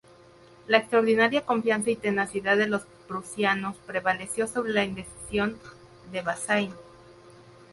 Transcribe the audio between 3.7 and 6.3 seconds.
prevaleció sobre la indecisión de